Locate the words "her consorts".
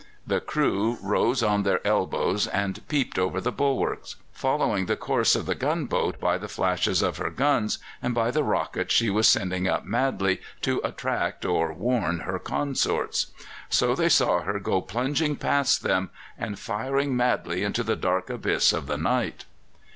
12.21-13.27